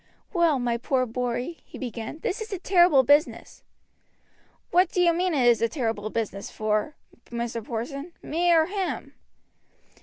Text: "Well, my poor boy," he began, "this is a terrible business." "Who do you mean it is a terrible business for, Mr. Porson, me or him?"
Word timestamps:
"Well, 0.33 0.57
my 0.57 0.77
poor 0.77 1.05
boy," 1.05 1.57
he 1.63 1.77
began, 1.77 2.21
"this 2.21 2.41
is 2.41 2.51
a 2.51 2.57
terrible 2.57 3.03
business." 3.03 3.61
"Who 4.71 4.83
do 4.87 4.99
you 4.99 5.13
mean 5.13 5.35
it 5.35 5.45
is 5.45 5.61
a 5.61 5.69
terrible 5.69 6.09
business 6.09 6.49
for, 6.49 6.95
Mr. 7.27 7.63
Porson, 7.63 8.11
me 8.23 8.51
or 8.51 8.65
him?" 8.65 9.13